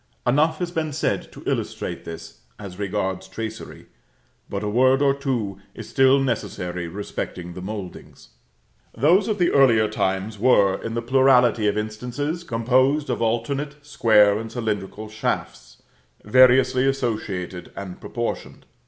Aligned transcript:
Enough 0.25 0.57
has 0.57 0.71
been 0.71 0.91
said 0.93 1.31
to 1.31 1.43
illustrate 1.45 2.05
this, 2.05 2.39
as 2.57 2.79
regards 2.79 3.27
tracery; 3.27 3.85
but 4.49 4.63
a 4.63 4.67
word 4.67 4.99
or 4.99 5.13
two 5.13 5.59
is 5.75 5.87
still 5.87 6.19
necessary 6.19 6.87
respecting 6.87 7.53
the 7.53 7.61
mouldings. 7.61 8.29
Those 8.97 9.27
of 9.27 9.37
the 9.37 9.51
earlier 9.51 9.87
times 9.87 10.39
were, 10.39 10.81
in 10.81 10.95
the 10.95 11.03
plurality 11.03 11.67
of 11.67 11.77
instances, 11.77 12.43
composed 12.43 13.11
of 13.11 13.21
alternate 13.21 13.75
square 13.85 14.39
and 14.39 14.51
cylindrical 14.51 15.07
shafts, 15.07 15.83
variously 16.25 16.87
associated 16.87 17.71
and 17.75 18.01
proportioned. 18.01 18.65